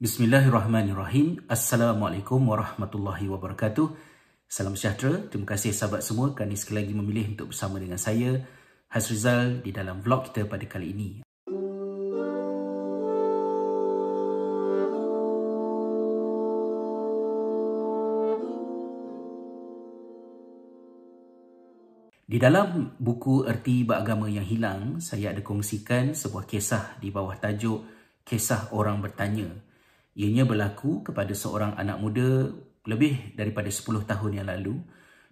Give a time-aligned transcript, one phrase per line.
[0.00, 1.44] Bismillahirrahmanirrahim.
[1.44, 3.92] Assalamualaikum warahmatullahi wabarakatuh.
[4.48, 5.28] Salam sejahtera.
[5.28, 8.40] Terima kasih sahabat semua kerana sekali lagi memilih untuk bersama dengan saya,
[8.88, 11.10] Hasrizal, di dalam vlog kita pada kali ini.
[22.24, 27.84] Di dalam buku Erti Beragama Yang Hilang, saya ada kongsikan sebuah kisah di bawah tajuk
[28.24, 29.68] Kisah Orang Bertanya
[30.18, 32.50] Ianya berlaku kepada seorang anak muda
[32.88, 34.74] lebih daripada 10 tahun yang lalu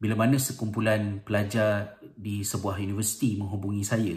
[0.00, 4.16] bila mana sekumpulan pelajar di sebuah universiti menghubungi saya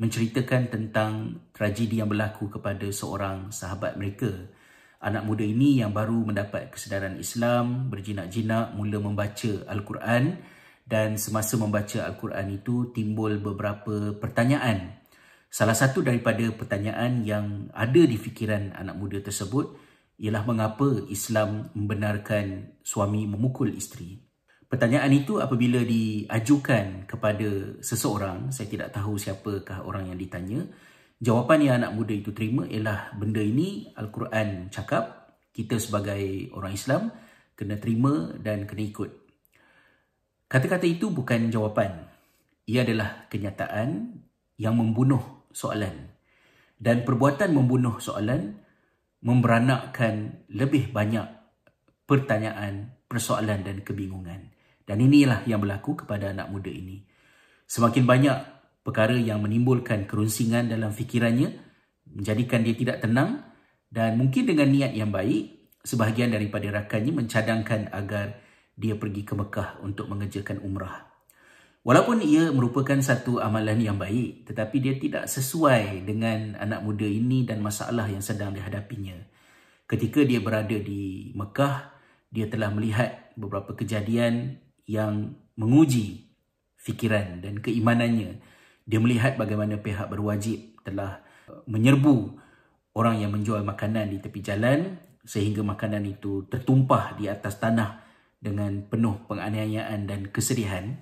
[0.00, 1.12] menceritakan tentang
[1.54, 4.32] tragedi yang berlaku kepada seorang sahabat mereka.
[5.02, 10.38] Anak muda ini yang baru mendapat kesedaran Islam, berjinak-jinak mula membaca Al-Quran
[10.86, 15.01] dan semasa membaca Al-Quran itu timbul beberapa pertanyaan
[15.52, 19.76] Salah satu daripada pertanyaan yang ada di fikiran anak muda tersebut
[20.16, 24.16] ialah mengapa Islam membenarkan suami memukul isteri.
[24.64, 30.64] Pertanyaan itu apabila diajukan kepada seseorang, saya tidak tahu siapakah orang yang ditanya,
[31.20, 37.12] jawapan yang anak muda itu terima ialah benda ini Al-Quran cakap, kita sebagai orang Islam
[37.52, 39.10] kena terima dan kena ikut.
[40.48, 42.08] Kata-kata itu bukan jawapan.
[42.64, 44.16] Ia adalah kenyataan
[44.56, 46.12] yang membunuh soalan
[46.82, 48.58] dan perbuatan membunuh soalan
[49.22, 51.24] memberanakkan lebih banyak
[52.10, 54.50] pertanyaan, persoalan dan kebingungan.
[54.82, 57.06] Dan inilah yang berlaku kepada anak muda ini.
[57.70, 58.36] Semakin banyak
[58.82, 61.54] perkara yang menimbulkan kerunsingan dalam fikirannya,
[62.10, 63.46] menjadikan dia tidak tenang
[63.92, 68.42] dan mungkin dengan niat yang baik, sebahagian daripada rakannya mencadangkan agar
[68.74, 71.11] dia pergi ke Mekah untuk mengerjakan umrah.
[71.82, 77.42] Walaupun ia merupakan satu amalan yang baik, tetapi dia tidak sesuai dengan anak muda ini
[77.42, 79.18] dan masalah yang sedang dihadapinya.
[79.90, 81.90] Ketika dia berada di Mekah,
[82.30, 86.32] dia telah melihat beberapa kejadian yang menguji
[86.78, 88.38] fikiran dan keimanannya.
[88.86, 91.18] Dia melihat bagaimana pihak berwajib telah
[91.66, 92.38] menyerbu
[92.94, 98.02] orang yang menjual makanan di tepi jalan sehingga makanan itu tertumpah di atas tanah
[98.42, 100.98] dengan penuh penganiayaan dan kesedihan.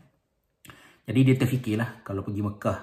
[1.10, 2.78] Jadi dia terfikirlah kalau pergi Mekah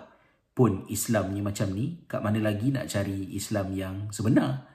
[0.52, 4.68] pun Islam ni macam ni, kat mana lagi nak cari Islam yang sebenar?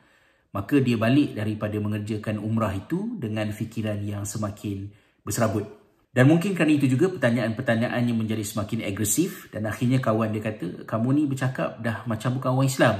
[0.56, 4.88] Maka dia balik daripada mengerjakan umrah itu dengan fikiran yang semakin
[5.20, 5.68] berserabut.
[6.16, 10.88] Dan mungkin kerana itu juga pertanyaan-pertanyaan yang menjadi semakin agresif dan akhirnya kawan dia kata,
[10.88, 12.96] kamu ni bercakap dah macam bukan orang Islam.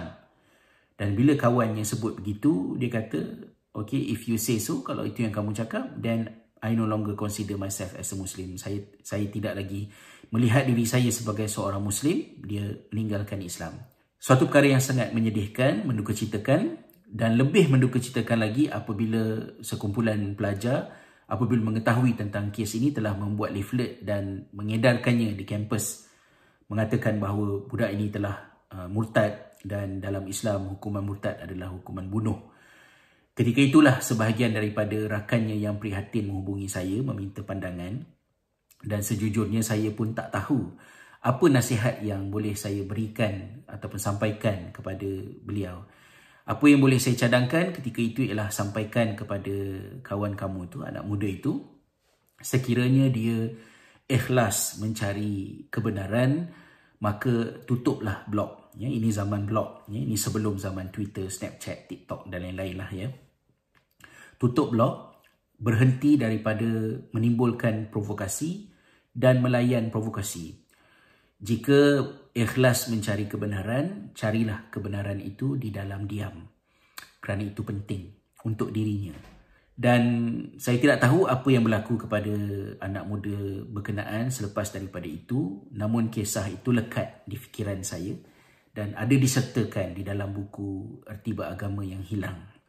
[1.00, 5.24] Dan bila kawan yang sebut begitu, dia kata, okay, if you say so, kalau itu
[5.24, 8.54] yang kamu cakap, then I no longer consider myself as a Muslim.
[8.54, 9.90] Saya saya tidak lagi
[10.30, 12.38] melihat diri saya sebagai seorang Muslim.
[12.46, 13.82] Dia meninggalkan Islam.
[14.22, 16.78] Suatu perkara yang sangat menyedihkan, mendukacitakan
[17.12, 20.94] dan lebih mendukacitakan lagi apabila sekumpulan pelajar
[21.28, 26.08] apabila mengetahui tentang kes ini telah membuat leaflet dan mengedarkannya di kampus
[26.72, 32.51] mengatakan bahawa budak ini telah uh, murtad dan dalam Islam hukuman murtad adalah hukuman bunuh.
[33.32, 38.04] Ketika itulah sebahagian daripada rakannya yang prihatin menghubungi saya meminta pandangan.
[38.82, 40.75] Dan sejujurnya saya pun tak tahu
[41.22, 45.06] apa nasihat yang boleh saya berikan ataupun sampaikan kepada
[45.47, 45.87] beliau.
[46.44, 49.54] Apa yang boleh saya cadangkan ketika itu ialah sampaikan kepada
[50.03, 51.62] kawan kamu itu, anak muda itu,
[52.42, 53.54] sekiranya dia
[54.10, 56.50] ikhlas mencari kebenaran,
[56.98, 58.91] maka tutuplah blog ya.
[58.91, 60.03] Ini zaman blog ya.
[60.03, 63.06] Ini sebelum zaman Twitter, Snapchat, TikTok dan lain-lain lah ya
[64.42, 65.22] tutup blog
[65.54, 66.66] berhenti daripada
[67.14, 68.75] menimbulkan provokasi
[69.14, 70.58] dan melayan provokasi.
[71.38, 72.03] Jika
[72.34, 76.42] ikhlas mencari kebenaran carilah kebenaran itu di dalam diam.
[77.22, 78.10] Kerana itu penting
[78.42, 79.14] untuk dirinya.
[79.72, 80.03] Dan
[80.59, 82.34] saya tidak tahu apa yang berlaku kepada
[82.82, 88.12] anak muda berkenaan selepas daripada itu namun kisah itu lekat di fikiran saya
[88.74, 92.61] dan ada disertakan di dalam buku Erti Beragama yang Hilang.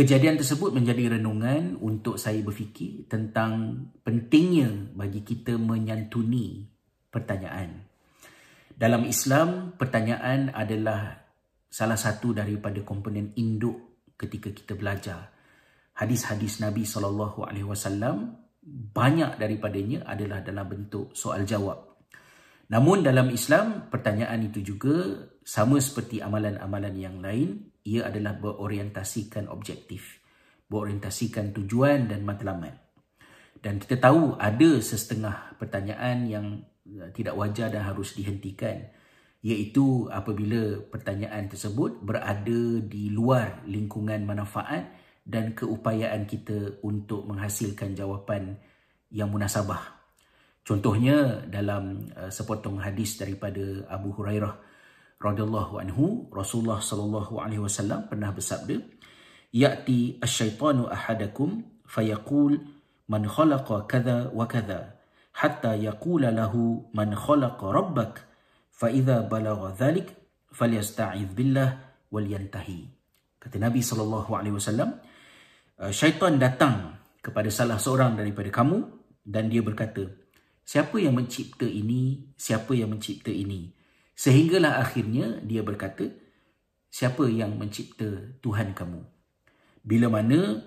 [0.00, 6.64] Kejadian tersebut menjadi renungan untuk saya berfikir tentang pentingnya bagi kita menyantuni
[7.12, 7.84] pertanyaan.
[8.72, 11.20] Dalam Islam, pertanyaan adalah
[11.68, 15.36] salah satu daripada komponen induk ketika kita belajar.
[15.92, 17.36] Hadis-hadis Nabi SAW
[18.96, 22.08] banyak daripadanya adalah dalam bentuk soal jawab.
[22.72, 30.22] Namun dalam Islam, pertanyaan itu juga sama seperti amalan-amalan yang lain, ia adalah berorientasikan objektif,
[30.70, 32.78] berorientasikan tujuan dan matlamat.
[33.58, 36.46] Dan kita tahu ada sesetengah pertanyaan yang
[36.86, 38.94] eh, tidak wajar dan harus dihentikan.
[39.40, 44.92] iaitu apabila pertanyaan tersebut berada di luar lingkungan manfaat
[45.24, 48.60] dan keupayaan kita untuk menghasilkan jawapan
[49.08, 49.80] yang munasabah.
[50.60, 54.69] Contohnya dalam uh, sepotong hadis daripada Abu Hurairah
[55.20, 58.80] radhiyallahu anhu Rasulullah sallallahu alaihi wasallam pernah bersabda
[59.52, 62.56] yati asyaitanu ahadakum fayaqul
[63.04, 64.96] man khalaqa kadha wa kadha
[65.36, 68.24] hatta yaqula lahu man khalaqa rabbak
[68.72, 70.08] fa idza balagha dhalik
[70.56, 72.88] falyasta'iz billah wal yantahi
[73.36, 74.96] kata nabi sallallahu alaihi wasallam
[75.84, 78.88] eh, syaitan datang kepada salah seorang daripada kamu
[79.20, 80.08] dan dia berkata
[80.64, 83.79] siapa yang mencipta ini siapa yang mencipta ini?
[84.20, 86.04] Sehinggalah akhirnya dia berkata
[86.92, 89.00] siapa yang mencipta Tuhan kamu
[89.80, 90.60] bila mana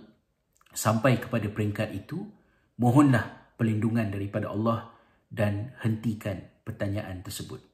[0.73, 2.25] sampai kepada peringkat itu
[2.81, 4.89] mohonlah perlindungan daripada Allah
[5.29, 7.73] dan hentikan pertanyaan tersebut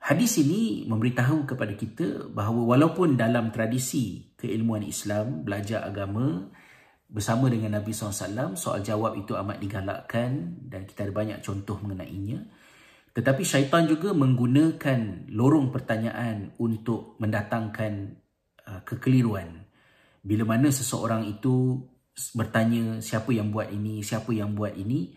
[0.00, 6.48] Hadis ini memberitahu kepada kita bahawa walaupun dalam tradisi keilmuan Islam, belajar agama
[7.04, 12.48] bersama dengan Nabi SAW, soal jawab itu amat digalakkan dan kita ada banyak contoh mengenainya.
[13.10, 17.92] Tetapi syaitan juga menggunakan lorong pertanyaan untuk mendatangkan
[18.70, 19.66] uh, kekeliruan.
[20.22, 21.80] Bila mana seseorang itu
[22.36, 25.16] bertanya siapa yang buat ini, siapa yang buat ini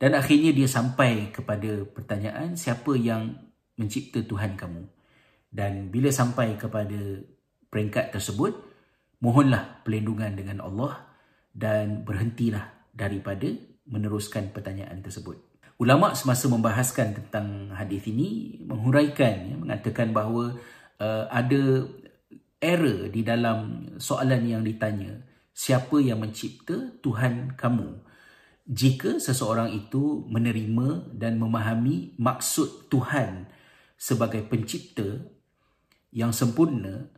[0.00, 3.36] dan akhirnya dia sampai kepada pertanyaan siapa yang
[3.76, 4.88] mencipta Tuhan kamu.
[5.52, 7.20] Dan bila sampai kepada
[7.68, 8.56] peringkat tersebut,
[9.20, 11.04] mohonlah perlindungan dengan Allah
[11.52, 13.52] dan berhentilah daripada
[13.84, 15.49] meneruskan pertanyaan tersebut.
[15.80, 20.60] Ulama semasa membahaskan tentang hadis ini menghuraikan ya, mengatakan bahawa
[21.00, 21.88] uh, ada
[22.60, 25.24] error di dalam soalan yang ditanya.
[25.56, 27.96] Siapa yang mencipta Tuhan kamu?
[28.68, 33.48] Jika seseorang itu menerima dan memahami maksud Tuhan
[33.96, 35.16] sebagai pencipta
[36.12, 37.08] yang sempurna,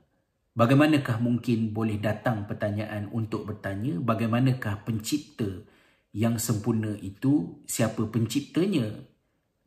[0.55, 5.67] bagaimanakah mungkin boleh datang pertanyaan untuk bertanya bagaimanakah pencipta
[6.13, 8.89] yang sempurna itu, siapa penciptanya?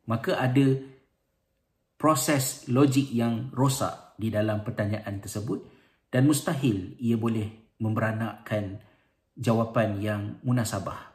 [0.06, 0.78] Maka ada
[1.98, 5.66] proses logik yang rosak di dalam pertanyaan tersebut
[6.08, 8.80] dan mustahil ia boleh memberanakkan
[9.36, 11.12] jawapan yang munasabah.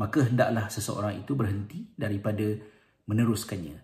[0.00, 2.56] Maka hendaklah seseorang itu berhenti daripada
[3.04, 3.76] meneruskannya.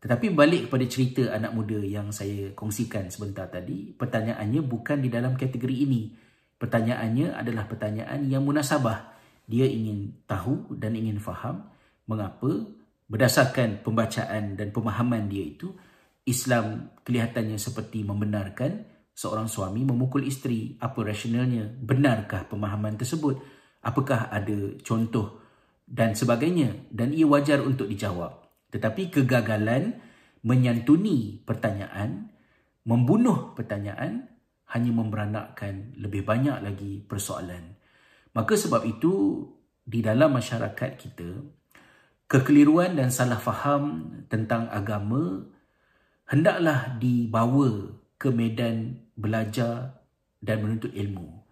[0.00, 5.36] Tetapi balik kepada cerita anak muda yang saya kongsikan sebentar tadi, pertanyaannya bukan di dalam
[5.36, 6.16] kategori ini.
[6.56, 9.19] Pertanyaannya adalah pertanyaan yang munasabah.
[9.50, 11.66] Dia ingin tahu dan ingin faham
[12.06, 12.70] mengapa
[13.10, 15.74] berdasarkan pembacaan dan pemahaman dia itu,
[16.22, 20.78] Islam kelihatannya seperti membenarkan seorang suami memukul isteri.
[20.78, 21.66] Apa rasionalnya?
[21.66, 23.42] Benarkah pemahaman tersebut?
[23.82, 25.42] Apakah ada contoh
[25.82, 26.86] dan sebagainya?
[26.94, 28.46] Dan ia wajar untuk dijawab.
[28.70, 29.98] Tetapi kegagalan
[30.46, 32.30] menyantuni pertanyaan,
[32.86, 34.30] membunuh pertanyaan
[34.70, 37.79] hanya memberanakkan lebih banyak lagi persoalan.
[38.30, 39.46] Maka sebab itu
[39.82, 41.30] di dalam masyarakat kita
[42.30, 45.50] kekeliruan dan salah faham tentang agama
[46.30, 49.98] hendaklah dibawa ke medan belajar
[50.38, 51.42] dan menuntut ilmu.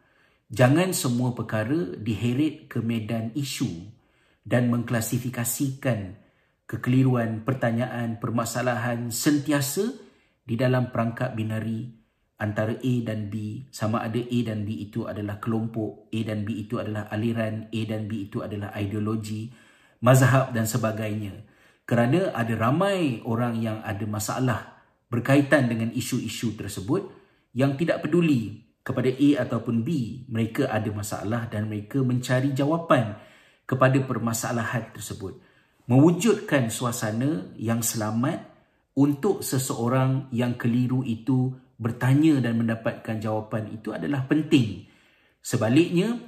[0.49, 3.69] Jangan semua perkara diheret ke medan isu
[4.47, 6.17] dan mengklasifikasikan
[6.65, 9.93] kekeliruan, pertanyaan, permasalahan sentiasa
[10.47, 11.98] di dalam perangkap binari
[12.39, 13.67] antara A dan B.
[13.75, 17.81] Sama ada A dan B itu adalah kelompok, A dan B itu adalah aliran, A
[17.85, 19.51] dan B itu adalah ideologi,
[20.01, 21.45] mazhab dan sebagainya.
[21.83, 24.61] Kerana ada ramai orang yang ada masalah
[25.11, 27.11] berkaitan dengan isu-isu tersebut
[27.57, 33.19] yang tidak peduli kepada A ataupun B, mereka ada masalah dan mereka mencari jawapan
[33.69, 35.37] kepada permasalahan tersebut.
[35.89, 38.45] Mewujudkan suasana yang selamat
[38.97, 44.85] untuk seseorang yang keliru itu bertanya dan mendapatkan jawapan itu adalah penting.
[45.39, 46.19] Sebaliknya,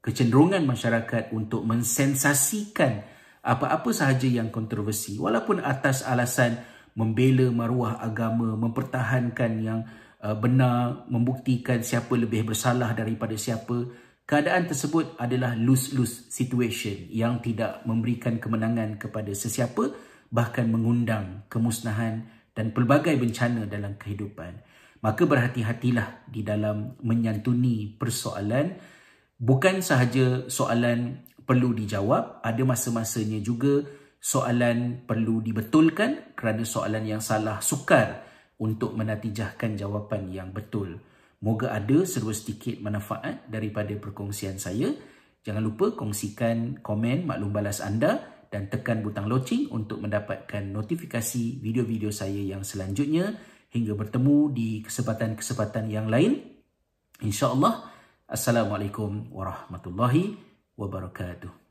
[0.00, 3.04] kecenderungan masyarakat untuk mensensasikan
[3.44, 6.64] apa-apa sahaja yang kontroversi walaupun atas alasan
[6.96, 9.84] membela maruah agama, mempertahankan yang
[10.24, 13.84] uh, benar, membuktikan siapa lebih bersalah daripada siapa,
[14.24, 19.92] Keadaan tersebut adalah lose-lose situation yang tidak memberikan kemenangan kepada sesiapa
[20.32, 22.24] bahkan mengundang kemusnahan
[22.56, 24.63] dan pelbagai bencana dalam kehidupan.
[25.04, 28.72] Maka berhati-hatilah di dalam menyantuni persoalan
[29.36, 33.84] bukan sahaja soalan perlu dijawab, ada masa-masanya juga
[34.16, 38.24] soalan perlu dibetulkan kerana soalan yang salah sukar
[38.56, 40.96] untuk menatijahkan jawapan yang betul.
[41.44, 44.88] Moga ada serba sedikit manfaat daripada perkongsian saya.
[45.44, 52.08] Jangan lupa kongsikan komen maklum balas anda dan tekan butang loceng untuk mendapatkan notifikasi video-video
[52.08, 53.36] saya yang selanjutnya
[53.74, 56.38] hingga bertemu di kesempatan-kesempatan yang lain.
[57.18, 57.90] InsyaAllah.
[58.30, 60.38] Assalamualaikum warahmatullahi
[60.78, 61.63] wabarakatuh.